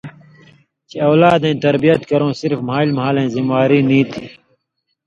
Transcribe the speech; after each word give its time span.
چے 0.89 0.97
اؤلادَیں 1.07 1.59
تربیت 1.65 2.01
کرؤں 2.09 2.33
صرف 2.41 2.59
مھالیۡ 2.67 2.95
مھالَیں 2.99 3.27
ذمواری 3.33 3.79
نی 3.89 3.99
تھی 4.11 4.25